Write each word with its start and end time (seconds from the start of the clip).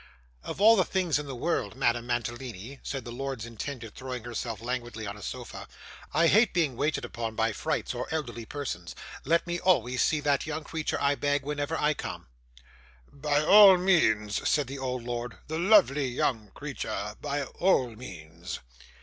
'Of 0.41 0.59
all 0.59 0.83
things 0.83 1.19
in 1.19 1.27
the 1.27 1.35
world, 1.35 1.75
Madame 1.75 2.07
Mantalini,' 2.07 2.79
said 2.81 3.05
the 3.05 3.11
lord's 3.11 3.45
intended, 3.45 3.93
throwing 3.93 4.23
herself 4.23 4.59
languidly 4.59 5.05
on 5.05 5.15
a 5.15 5.21
sofa, 5.21 5.67
'I 6.11 6.25
hate 6.25 6.53
being 6.55 6.75
waited 6.75 7.05
upon 7.05 7.35
by 7.35 7.53
frights 7.53 7.93
or 7.93 8.07
elderly 8.11 8.43
persons. 8.45 8.95
Let 9.25 9.45
me 9.45 9.59
always 9.59 10.01
see 10.01 10.19
that 10.21 10.47
young 10.47 10.63
creature, 10.63 10.99
I 10.99 11.13
beg, 11.13 11.43
whenever 11.43 11.77
I 11.77 11.93
come.' 11.93 12.25
'By 13.13 13.43
all 13.45 13.77
means,' 13.77 14.49
said 14.49 14.65
the 14.65 14.79
old 14.79 15.03
lord; 15.03 15.37
'the 15.47 15.59
lovely 15.59 16.07
young 16.07 16.49
creature, 16.55 17.15
by 17.21 17.43
all 17.43 17.95
means. 17.95 18.59